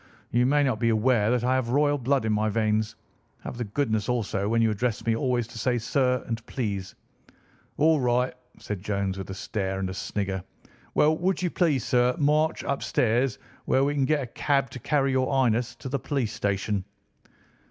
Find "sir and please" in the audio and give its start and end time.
5.77-6.95